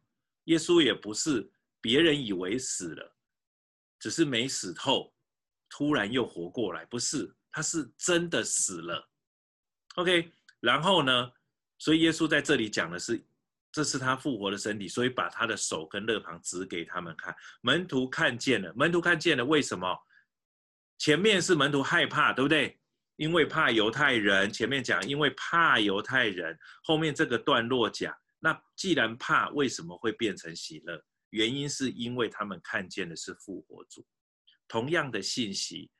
[0.44, 3.16] 耶稣也不是别人以为死了，
[3.98, 5.14] 只是没死透，
[5.68, 9.08] 突然又活过来，不是，他是真的死了。
[9.96, 11.32] OK，然后呢，
[11.78, 13.24] 所以耶稣在这里讲的是，
[13.72, 19.98] 这是他复活的身体，所以把他的手跟肋旁指给他们看，门徒看见了，门徒看见了，为什么？
[20.98, 22.80] 前面是门徒害怕，对不对？
[23.18, 31.04] 因为怕犹太人，前面讲因为怕犹太人，后面这个段落讲，那既然怕，为什么会变成喜乐？
[31.30, 34.06] 原因是因为他们看见的是复活主。
[34.68, 35.90] 同样的信息，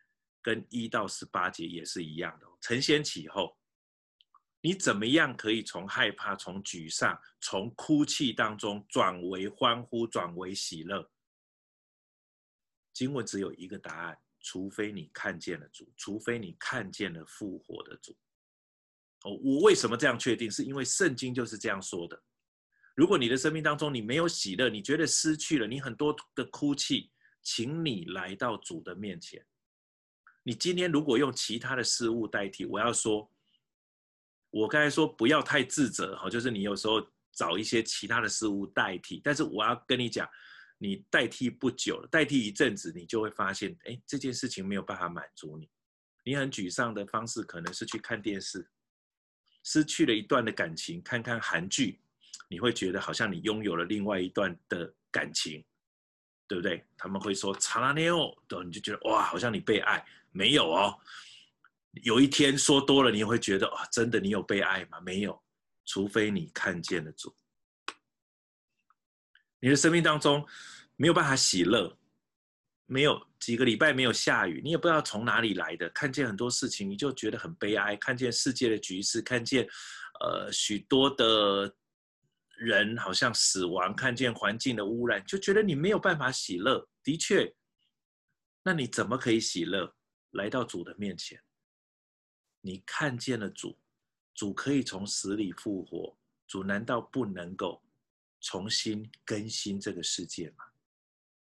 [0.40, 2.46] 跟一到十八节也是一样的。
[2.60, 3.58] 承先启后，
[4.60, 11.10] 你怎么样可以从害怕、从沮丧、从哭泣当中转为欢呼、转为喜乐？
[12.92, 14.16] 经文只有一个答案。
[14.48, 18.16] 除非你看见了主，除非你看见了复活的主。
[19.24, 20.50] 哦，我为什么这样确定？
[20.50, 22.18] 是因为圣经就是这样说的。
[22.94, 27.10] 如果你的生命当中你没有喜乐，你觉得失去了，你很多的哭泣，
[27.42, 29.44] 请你来到主的面前。
[30.42, 33.30] 你今天如果用其他的事物代替，我要说，
[34.48, 39.20] 我刚才说不要太自责哈，就是你有时候找一些其他的事物代替。
[39.22, 40.26] 但是我要跟你讲，
[40.78, 45.68] 你代替不久了，代替一阵子，你就会发现，哎，这件事情没有办法满足你。
[46.24, 48.68] 你很沮丧的方式可能是去看电视，
[49.64, 52.00] 失去了一段的感情，看看韩剧，
[52.48, 55.64] 你会觉得好像你拥有了另外一段的感情，
[56.46, 56.84] 对不对？
[56.96, 58.32] 他们会说“查拉内奥”，
[58.64, 60.04] 你就觉得哇，好像你被爱。
[60.30, 60.96] 没有哦，
[62.04, 65.00] 有一天说多了，你会觉得啊、哦，真的你有被爱吗？
[65.00, 65.42] 没有，
[65.86, 67.34] 除非你看见了主。
[69.60, 70.46] 你的生命当中
[70.96, 71.96] 没有办法喜乐。
[72.90, 75.86] 没有几个礼拜没有下雨，你也不知道从哪里来的。
[75.90, 77.94] 看见很多事情，你就觉得很悲哀。
[77.96, 79.68] 看见世界的局势，看见
[80.20, 81.70] 呃许多的
[82.56, 86.88] 人好像死亡，看见环境的污染，就觉得你没有办法喜乐。
[87.04, 87.54] 的确，
[88.62, 89.94] 那你怎么可以喜乐？
[90.30, 91.38] 来到主的面前，
[92.62, 93.78] 你看见了主，
[94.34, 96.16] 主可以从死里复活，
[96.46, 97.82] 主难道不能够
[98.40, 100.64] 重新更新这个世界吗？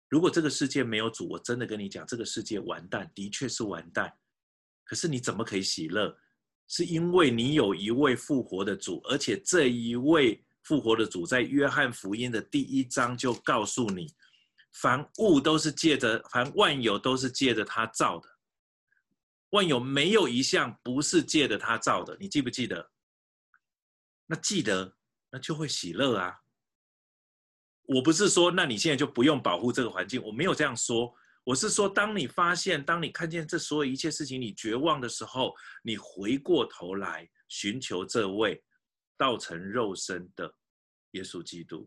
[0.09, 4.17] 如果这个世界没有主，我真的跟你讲，这个世界完蛋，的确是完蛋。
[4.85, 6.17] 可是你怎么可以喜乐？
[6.69, 14.15] 是因为你有一位复活的主，而且这一位复活的主在约翰福音的第一章就告诉你，
[14.73, 18.29] 凡物都是借着，凡万有都是借着他造的，
[19.51, 22.17] 万有没有一项不是借着他造的。
[22.19, 22.91] 你记不记得？
[24.27, 24.97] 那记得，
[25.31, 26.44] 那就会喜乐啊。
[27.87, 31.15] 我不是说，那你现在就不用保护这个环境，我没有这样说。
[31.45, 38.65] 我是说，当你发现，当你看见这所有一切事情，你绝望的时候，你回过头来寻求这位
[39.19, 40.51] 道成肉身的
[41.11, 41.87] 耶稣基督，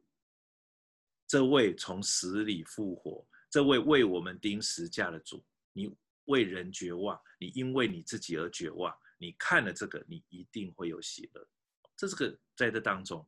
[1.28, 5.44] 这位从死里复活，这位为我们钉十架的主。
[5.74, 5.92] 你
[6.26, 11.48] 为人绝望，你因为你自己而绝望，你看了这个，你一定会有喜乐。
[11.96, 13.28] 这是个在这当中。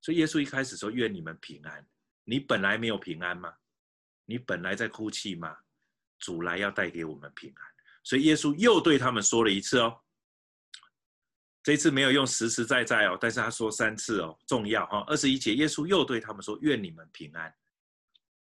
[0.00, 1.86] 所以耶稣一开始说：“愿你们平安。”
[2.30, 3.52] 你本来没有平安吗？
[4.24, 5.52] 你本来在哭泣吗？
[6.20, 7.66] 主来要带给我们平安。
[8.04, 10.00] 所以耶稣又对他们说了一次哦。
[11.60, 15.02] 这次没有用实实在在哦，但是他说三次哦，重要哦。
[15.08, 17.52] 二十一节，耶稣又对他们说：“愿你们平安。”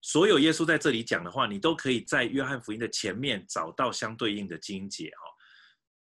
[0.00, 5.22] 所有耶稣在这里讲的话，你都可以在约翰福音的前面找到相对应的经节哈。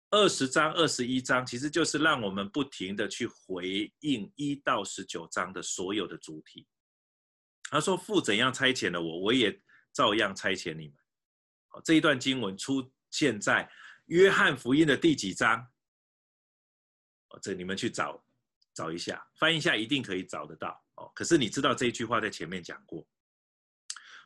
[0.10, 6.68] 二十章、二十一章，其实就是让我们不停的去回应一到十九章的所有的主题。
[7.70, 9.62] 他说：“父怎样差遣了我，我也
[9.94, 10.98] 照样差遣你们。”
[11.70, 13.70] 好，这一段经文出现在
[14.06, 15.68] 约翰福音的第几章？
[17.42, 18.26] 这你们去找
[18.74, 20.84] 找一下，翻一下，一定可以找得到。
[20.96, 23.08] 哦，可是你知道这一句话在前面讲过，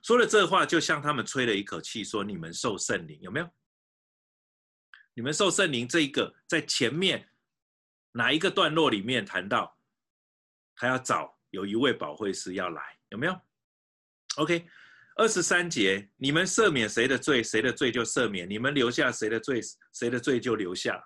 [0.04, 3.50] 说了这话，就像他们吹了一口气，说：“你们受圣灵，有没有？”
[5.14, 7.30] 你们受圣灵这一个，在前面
[8.14, 9.78] 哪一个段落里面谈到，
[10.74, 13.40] 他要找有一位保惠师要来，有没有
[14.38, 14.68] ？OK，
[15.16, 19.62] 二十三节，你们赦免谁的罪，谁的罪就赦免；你们留下谁的罪，
[19.94, 21.02] 谁的罪就留下。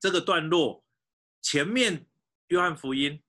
[0.00, 0.84] 这个段落
[1.42, 2.06] 前面
[2.48, 3.22] 约翰福音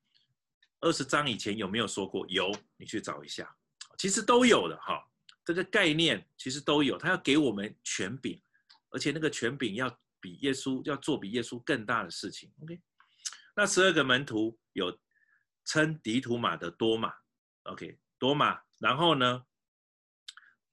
[0.79, 2.25] 二十章以前有没有说过？
[2.29, 3.53] 有，你去找一下，
[3.97, 5.05] 其实都有的哈。
[5.43, 8.41] 这个概念其实都有，他要给我们权柄。
[8.91, 12.51] 而且那个权柄要比耶稣要做比耶稣更大的事情。
[12.61, 12.79] OK，
[13.55, 14.95] 那十二个门徒有
[15.65, 17.13] 称迪图马的多马
[17.63, 18.59] ，OK，多马。
[18.79, 19.43] 然后呢，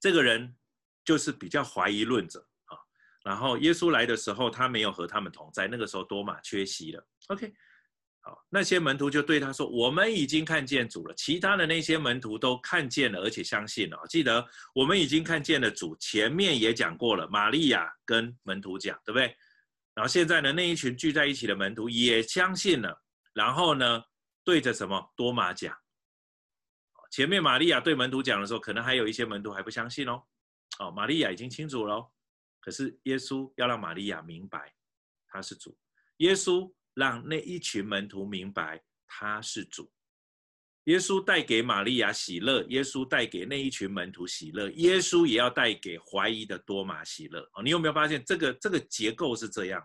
[0.00, 0.56] 这个人
[1.04, 2.76] 就是比较怀疑论者啊。
[3.22, 7.06] 然后耶稣来的时候，他没有和他们同在，那个时候多马缺席了。
[7.28, 7.52] OK
[8.20, 8.44] 好。
[8.48, 13.98] 那些门徒就对他说：“我们已经看见主了。”其他的那些门徒都看见了，而且相信了。
[14.08, 17.28] 记得我们已经看见了主，前面也讲过了。
[17.28, 19.36] 玛利亚跟门徒讲，对不对？
[19.94, 23.02] 然后现在呢，那一群聚在一起的门徒也相信了。
[23.34, 24.02] 然后呢，
[24.44, 25.76] 对着什么多马讲？
[27.10, 30.22] 前面玛利亚对门徒讲的时候，可能还有一些门徒还不相信哦。
[30.78, 32.10] 哦，玛利亚已经清楚了，
[32.60, 34.74] 可是耶稣要让玛利亚明白
[35.28, 35.78] 他是主。
[36.18, 36.72] 耶稣。
[36.94, 39.88] 让那一群门徒明白他是主，
[40.86, 47.48] 耶稣带给玛利亚喜乐，耶稣带给那一群门徒喜乐，耶稣也要带给怀疑的多马喜乐。
[47.52, 49.80] 哦，你有没有发现这个这个结构是这样？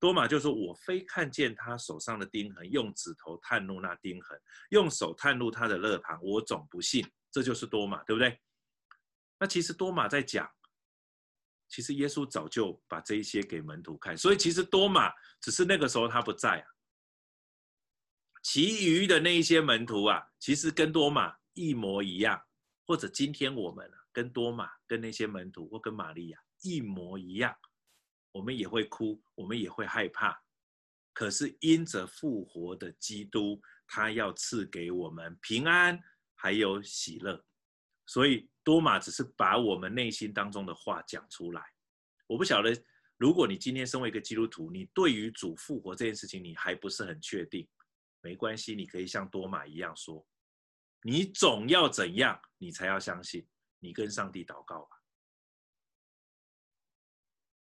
[0.00, 4.40] 多马就说：“我非看见他手上的钉痕，用指头探入那钉痕，
[4.70, 8.40] 用手探入他的肋旁，我总不信。”这就是多马，对不对？
[9.38, 10.50] 那其实多马在讲。
[11.68, 16.66] 其实耶稣早就把这一些给门徒看，所以其实多马只是那个时候他不在啊。
[18.42, 22.42] 其余的那一些门徒啊，其实跟多马一模一样，
[22.86, 27.54] 或者今天我们跟多马、跟那些门徒或跟玛利亚一模一样，
[28.32, 30.40] 我们也会哭，我们也会害怕。
[31.12, 35.98] 可是因着复活的基督，他要赐给我们平安，
[36.34, 37.44] 还有喜乐。
[38.06, 41.62] 所以多马只是把我们内心当中的话讲出来。
[42.26, 42.72] 我不晓得，
[43.16, 47.68] 如果你今天身为一个基督徒，你对于主复活这件事情你还不是很确定，
[48.20, 50.26] 没关系，你可以像多马一样说：
[51.02, 53.46] 你总要怎样，你才要相信。
[53.82, 54.99] 你跟上帝祷告吧。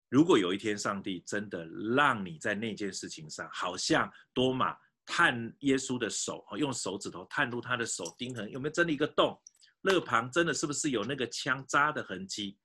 [0.10, 9.42] 如果有一天上帝真的让你在那件事情上，好像多马探耶稣的手，用手指头探入他的手，钉痕有没有真的一个洞？
[9.82, 12.58] 肋旁真的是不是有那个枪扎的痕迹？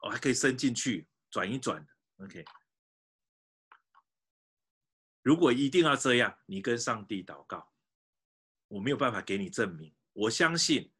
[0.00, 2.24] 哦，还可以伸进去转一转的。
[2.24, 2.44] OK，
[5.22, 7.72] 如果一定要这样，你跟上帝祷告，
[8.68, 10.92] 我没有办法给你证明，我相信，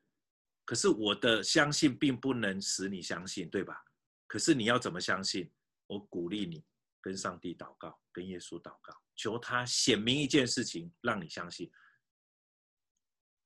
[0.65, 3.85] 可是我的相信并不能使你相信，对吧？
[4.27, 5.51] 可是你要怎么相信？
[5.87, 6.65] 我鼓励你
[7.01, 11.71] 跟上帝祷告，跟耶稣祷告，求他显明一件事情，让你相信。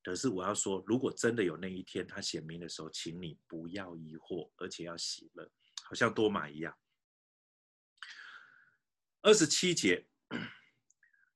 [0.02, 5.46] 可是我要说，如果真的有那一天他显明的时候，请你不要疑惑，而且要喜乐，
[5.84, 6.74] 好像多马一样。
[9.20, 10.08] 二十七节，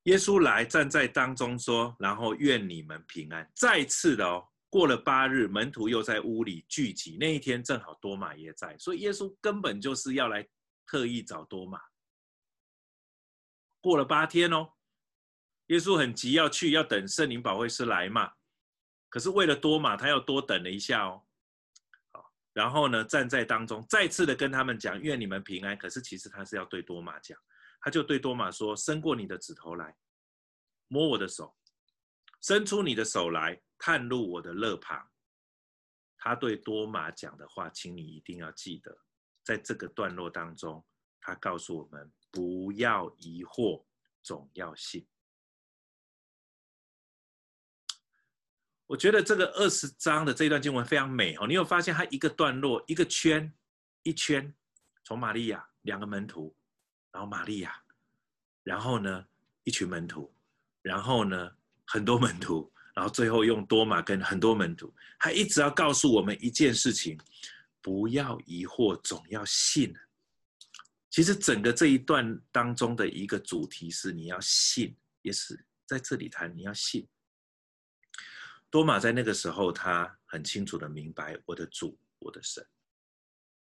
[0.05, 7.15] 耶稣来站在当中说：“然后愿你们平安。”再次的哦，过了八日，门徒又在屋里聚集。
[7.19, 10.43] 那一天正好多马也在，所以耶稣根本就是要来。
[10.85, 11.81] 特意找多马，
[13.81, 14.73] 过了八天哦，
[15.67, 18.33] 耶稣很急要去，要等圣灵保惠师来嘛。
[19.09, 21.25] 可是为了多马，他要多等了一下哦。
[22.11, 25.77] 好，然后呢，站在当中，再次的跟他们讲，愿你们平安。
[25.77, 27.39] 可是其实他是要对多马讲，
[27.81, 29.95] 他就对多马说：伸过你的指头来，
[30.87, 31.55] 摸我的手，
[32.41, 35.09] 伸出你的手来，探入我的肋旁。
[36.17, 39.04] 他对多马讲的话，请你一定要记得。
[39.45, 40.83] 在这个段落当中，
[41.21, 43.85] 他告诉我们不要疑惑，
[44.23, 45.05] 总要信。
[48.87, 51.45] 我觉得这个二十章的这一段经文非常美哦。
[51.47, 53.53] 你有发现，它一个段落一个圈，
[54.01, 54.51] 一圈，
[55.03, 56.55] 从玛利亚两个门徒，
[57.11, 57.79] 然后玛利亚，
[58.63, 59.25] 然后呢
[59.63, 60.33] 一群门徒，
[60.81, 61.51] 然后呢
[61.85, 67.15] 很多门徒，然后最后用多马跟很多门徒，他一直要告诉我们一件事情。
[67.85, 69.93] 不要疑惑，总要信。
[71.11, 77.07] 其实整个这一段当中的一个主题是你要信，也是在这里谈你要信。
[78.71, 82.65] 多马在那个时候，他很清楚的明白我的主，我的神。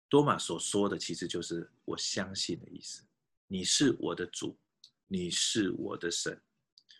[0.08, 3.04] 多马所说的其实就是我相信的意思。
[3.46, 4.58] 你是我的主，
[5.08, 6.40] 你是我的神。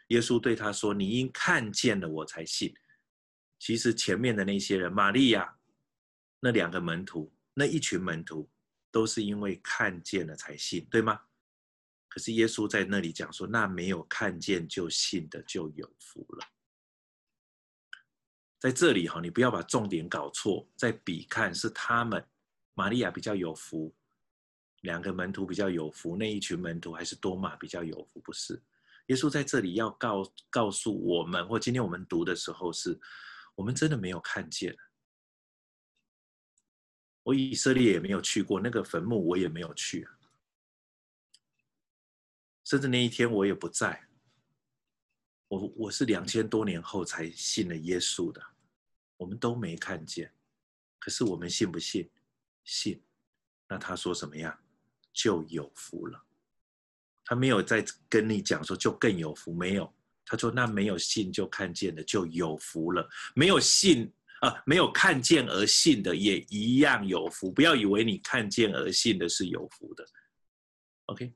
[0.09, 2.75] 耶稣对他说：“你因看见了我才信。”
[3.59, 5.57] 其实前面的那些人，玛利亚。
[6.47, 8.49] 那两个门徒，那一群门徒，
[8.93, 11.21] 都是因为看见了才信，对吗？
[12.07, 16.47] 可是耶稣在那里讲说，那没有看见就信的就有福了。
[18.61, 22.25] 在这里哈，你不要把重点搞错，在比看是他们，
[22.75, 23.93] 玛利亚比较有福，
[24.83, 28.63] 两个门徒比较有福，那一群门徒还是多马比较有福，不是？
[29.09, 32.97] 耶稣在这里要告告诉我们，或今天我们读的时候是，
[33.57, 34.77] 我们真的没有看见。
[37.27, 40.07] 我以色列也没有去过那个坟墓，我也没有去，
[42.63, 44.07] 甚至那一天我也不在。
[45.49, 48.41] 我我是两千多年后才信了耶稣的，
[49.17, 50.33] 我们都没看见。
[51.01, 52.09] 可是我们信不信？
[52.63, 53.03] 信。
[53.69, 54.57] 那他说什么呀？
[55.13, 56.25] 就有福了。
[57.25, 59.93] 他没有再跟你讲说就更有福，没有。
[60.25, 63.09] 他说那没有信就看见了，就有福了。
[63.35, 64.13] 没有信。
[64.41, 67.51] 啊，没有看见而信的也一样有福。
[67.51, 70.07] 不要以为你看见而信的是有福的。
[71.07, 71.33] OK，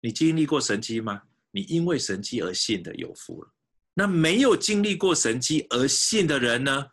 [0.00, 1.22] 你经历过神迹吗？
[1.50, 3.52] 你因为神迹而信的有福了。
[3.94, 6.86] 那没有经历过神迹而信的人呢，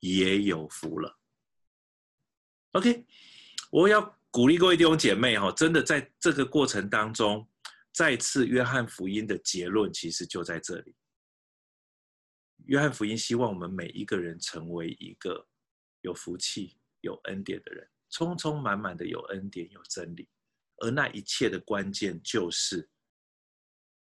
[0.00, 1.18] 也有福了。
[2.72, 3.06] OK，
[3.70, 7.48] 我要鼓励各位弟兄姐妹哈，真的在这个过程当中，
[7.90, 10.94] 再次约翰福音的结论其实就在这里。
[12.66, 15.46] 约翰福音希望我们每一个人成为一个
[16.00, 20.28] 有福气、有恩典的人，充充满满的有恩典、有真理。
[20.78, 22.88] 而那一切的关键就是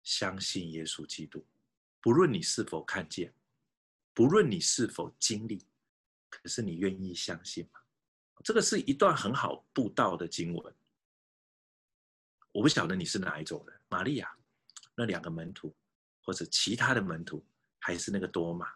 [0.04, 1.44] 相信耶稣基督。
[2.00, 3.34] 不论你是否看见，
[4.12, 5.66] 不论你是否经历，
[6.30, 7.80] 可是你愿意相信吗？
[8.44, 10.74] 这个是一段很好布道的经文。
[12.52, 14.32] 我不晓得你是哪一种人，玛利亚
[14.94, 15.74] 那两个门徒，
[16.22, 17.44] 或者其他的门徒。
[17.86, 18.66] 还是那个多嘛，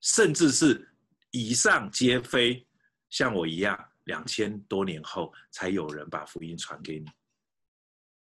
[0.00, 0.88] 甚至是
[1.30, 2.66] 以上皆非，
[3.10, 7.06] 像我一样，两千多年后才有人把福音传给你。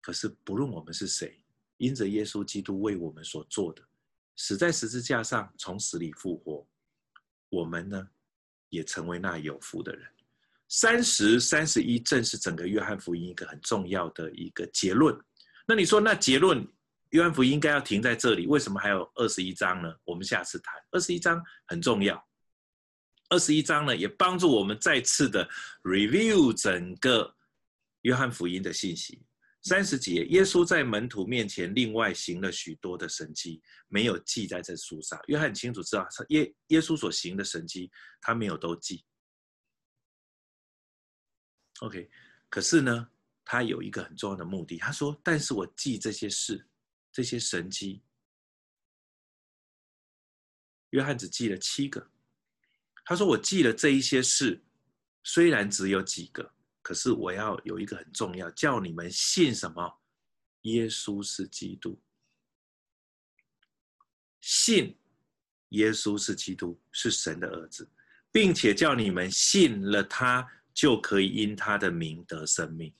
[0.01, 1.39] 可是不论我们是谁，
[1.77, 3.83] 因着耶稣基督为我们所做的，
[4.37, 6.67] 死在十字架上，从死里复活，
[7.49, 8.09] 我们呢，
[8.69, 10.09] 也成为那有福的人。
[10.67, 15.15] 三十三十一正是整个约翰福音一个很重要的一个结论。
[15.67, 16.67] 那你说，那结论
[17.11, 19.93] 约翰福音应该要停在这里，为什么还有二十一章呢？
[20.03, 20.73] 我们下次谈。
[20.91, 22.21] 二十一章很重要，
[23.29, 25.47] 二十一章呢也帮助我们再次的
[25.83, 27.35] review 整个
[28.01, 29.23] 约翰福音的信息。
[29.63, 35.19] 三十节，耶稣在门徒面前另外行了许多的神迹，没有记在这书上。
[35.27, 37.91] 约翰很清楚知道，耶耶稣所行的神迹，
[38.21, 39.03] 他没有都记。
[41.81, 42.09] OK，
[42.49, 43.09] 可是呢，
[43.43, 44.77] 他有一个很重要的目的。
[44.77, 46.65] 他说：“但是我记这些事，
[47.17, 48.03] 这些神迹。”
[50.93, 52.11] 约翰只记了七个。
[53.03, 54.63] 他说：“我记了这一些事，
[55.23, 56.53] 虽然只有几个。”
[56.83, 59.99] 可是我要有一个很重要，叫你们信什么？
[60.61, 61.99] 耶稣是基督，
[64.39, 64.95] 信
[65.69, 67.89] 耶稣是基督，是神的儿子，
[68.31, 72.93] 并且叫你们信了他，就可以因他的名得生命。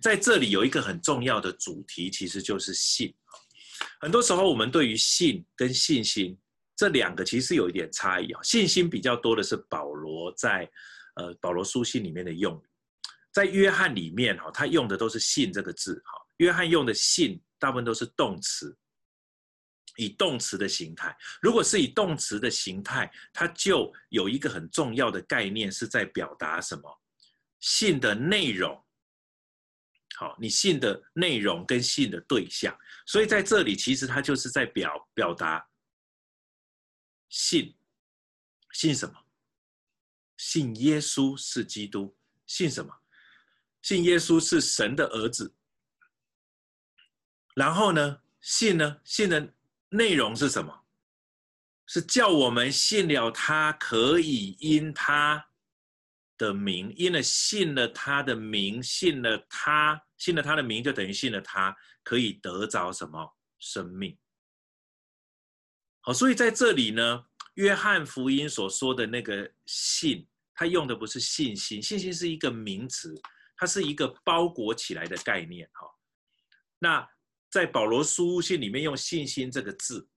[0.00, 3.14] 在这里有一个很重要的主题，其实就是信。
[4.00, 6.38] 很多时候我们对于信跟信心
[6.76, 10.70] 这两个其实有一点差异啊，信心比较多的是保罗在
[11.16, 12.70] 呃保罗书信里面的用语。
[13.32, 16.12] 在约翰里面，哈，他用的都是“信”这个字，哈。
[16.38, 18.76] 约翰用的“信”大部分都是动词，
[19.96, 21.16] 以动词的形态。
[21.40, 27.00] 如果是以动词的形态，它就有一个很重要的概念，是在表达什么？
[27.60, 28.82] 信的内容。
[30.20, 35.66] 好，你信的内容跟信的对象，所以在这里其实他就是在表表达
[37.30, 37.74] 信，
[38.72, 39.14] 信什么？
[40.36, 42.14] 信耶稣是基督，
[42.46, 42.94] 信什么？
[43.80, 45.54] 信耶稣是神的儿子，
[47.54, 49.00] 然后呢，信呢？
[49.02, 49.54] 信的
[49.88, 50.84] 内容是什么？
[51.86, 55.48] 是叫我们信了他，可以因他
[56.36, 64.16] 的名，因了信了他的名，信了他，信了他的名，就等于信了他，可以得着什么生命？
[66.02, 73.20] 好，所以在这里呢，约翰福音所说的那个信，他用的不是信心，信心是一个名词。
[73.62, 75.86] 它是一个包裹起来的概念，哈。
[76.78, 77.06] 那
[77.50, 80.08] 在保罗书信里面用信心这个字，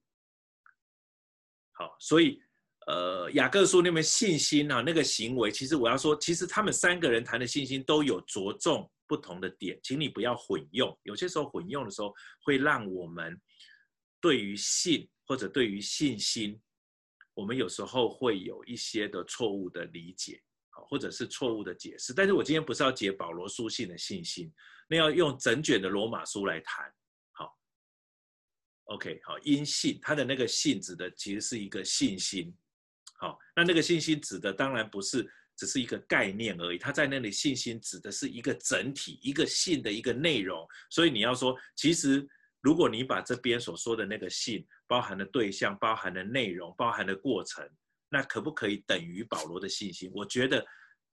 [1.73, 2.41] 好，所以
[2.87, 10.97] 呃雅各书那边信心啊那个行为，其实我要说，其实他们三个人谈的信心都有着重不同的点，请你不要混用。
[11.03, 13.39] 有些时候混用的时候，会让我们
[14.19, 16.61] 对于信或者对于信心，
[17.33, 20.41] 我们有时候会有一些的错误的理解。
[20.89, 24.51] 或者是错误的解释，但是我今天不是要解保罗书信的信心，
[24.87, 26.91] 那要用整卷的罗马书来谈。
[27.31, 27.55] 好
[28.85, 32.51] ，OK，好，因信他的那个信指的其实是一个信心。
[33.19, 40.67] 好，那那个信心指的当然不是只是一个概念而已，他在那里信心指的是一个整体，一个信的一个内容。
[40.89, 42.27] 所以你要说，其实
[42.61, 47.67] 如果你把这边所说的那个信包含的对象、包含的内容、包含的过程。
[48.15, 50.11] 那可不可以等于保罗的信心？
[50.13, 50.63] 我觉得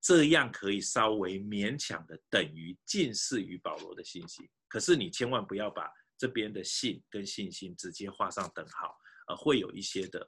[0.03, 4.47] 这样可以稍微勉强的等于近似于保罗的信心。
[4.69, 8.95] 可是你千万不要把这边的信跟信心直接画上等号，
[9.29, 10.21] 呃，会有一些的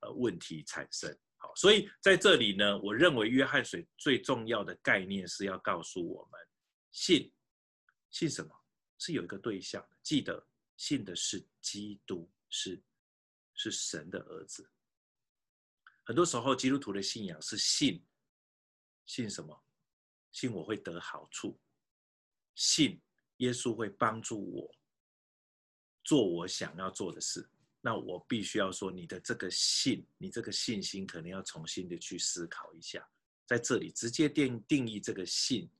[0.00, 1.14] 呃问题产生。
[1.56, 6.40] 所以在这里呢，我认为约翰水最重要的概念是要告诉我们，
[6.92, 7.32] 信
[8.10, 8.54] 信什么？
[8.98, 12.82] 是有一个对象，记得信的是基督，是
[13.54, 14.70] 是神的儿子。
[16.04, 18.04] 很多时候，基督徒的信仰是信，
[19.06, 19.64] 信什么？
[20.30, 21.60] 信我会得好处，
[22.54, 23.00] 信
[23.38, 24.74] 耶稣会帮助我
[26.02, 27.48] 做我想要做的事。
[27.86, 33.06] 那我必须要说，你的这个信，你这个信心，可能要重新的去思考一下，
[33.46, 35.70] 在这里直接定定义这个信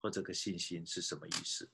[0.00, 1.70] 或这个信心是什么意思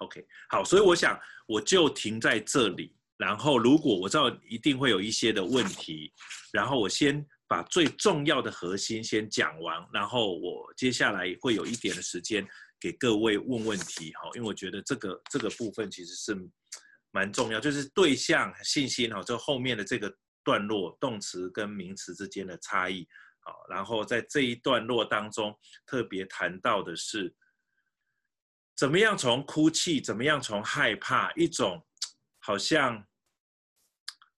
[0.00, 2.94] ？OK，好，所以我想我就停在这里。
[3.16, 6.12] 然后，如果我知道一定会有一些的问题，
[6.52, 12.46] 然后我先把最重要的核心先讲完，然后我接下来会有一点的时间
[12.78, 16.34] 给各位问问题，哈，因为我觉得这个这个部分其实是
[17.16, 20.14] 蛮重要，就是对象信心，哈，这后面的这个
[20.44, 23.08] 段落动词跟名词之间的差异，
[23.40, 27.34] 好，然后在这一段落当中特别谈到的是，
[28.76, 31.82] 怎么样从哭泣，怎么样从害怕一种。
[32.38, 33.04] 好像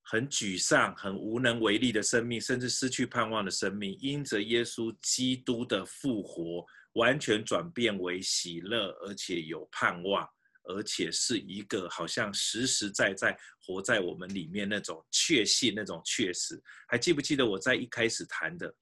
[0.03, 6.65] 很沮丧、很无能为力的生命，甚至失去盼望的生命，因着耶稣基督的复活，
[6.95, 10.27] 完全转变为喜乐，而且有盼望，
[10.69, 16.63] 而且是一个好像实实在在活在我们里面那种确信、那种确实。
[16.87, 18.73] 还记不记得我在一开始谈的，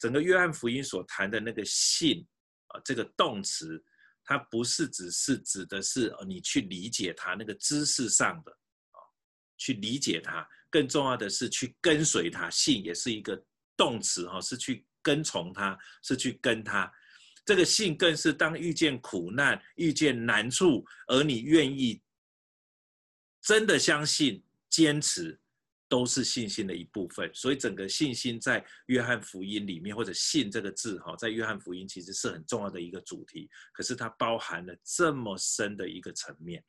[0.00, 2.26] 整个约翰福音所谈的那个信
[2.66, 3.80] 啊，这个动词，
[4.24, 8.50] 它不是只是指的是你去理解它那个知识上的
[8.90, 8.98] 啊，
[9.56, 12.50] 去理解它，更重要的是去跟随它。
[12.50, 13.40] 信也是一个
[13.76, 16.92] 动词哈，是去跟从它，是去跟它。
[17.48, 21.98] 这个信更是当遇见苦难、遇见难处，而你愿意
[23.40, 25.40] 真的相信、坚持，
[25.88, 27.30] 都是信心的一部分。
[27.32, 33.48] 所以，整个信心在约翰福音里面，或者“信”这个字，哈，在约翰福音其实是很重要的一个主题。
[33.72, 36.62] 可是，它包含了这么深的一个层面。